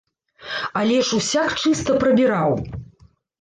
[0.79, 2.57] Але ж усяк чыста прабіраў!